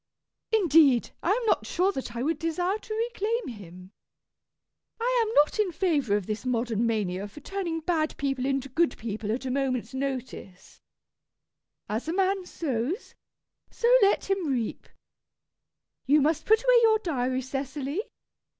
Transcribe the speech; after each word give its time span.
Indeed 0.51 1.11
I 1.21 1.29
am 1.29 1.45
not 1.45 1.67
sure 1.67 1.91
that 1.91 2.15
I 2.15 2.23
would 2.23 2.39
desire 2.39 2.79
to 2.79 3.09
reclaim 3.11 3.49
him. 3.49 3.91
I 4.99 5.23
am 5.23 5.31
not 5.35 5.59
in 5.59 5.71
favour 5.71 6.15
of 6.15 6.25
this 6.25 6.43
modern 6.43 6.87
mania 6.87 7.27
for 7.27 7.39
turning 7.39 7.81
bad 7.81 8.17
people 8.17 8.47
into 8.47 8.67
good 8.67 8.97
people 8.97 9.31
at 9.31 9.45
a 9.45 9.51
moment's 9.51 9.93
notice. 9.93 10.81
As 11.87 12.07
a 12.07 12.13
man 12.13 12.47
sows 12.47 13.13
so 13.69 13.93
let 14.01 14.27
him 14.27 14.47
reap. 14.47 14.89
You 16.07 16.19
must 16.19 16.47
put 16.47 16.63
away 16.63 16.79
your 16.81 16.97
diary, 16.97 17.43
Cecily. 17.43 18.01